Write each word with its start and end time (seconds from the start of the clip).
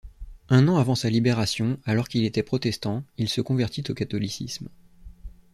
Un 0.49 0.67
an 0.67 0.77
avant 0.77 0.95
sa 0.95 1.11
libération, 1.11 1.77
alors 1.85 2.07
qu’il 2.07 2.25
était 2.25 2.41
protestant, 2.41 3.03
il 3.19 3.29
se 3.29 3.39
convertit 3.39 3.83
au 3.87 3.93
catholicisme. 3.93 4.67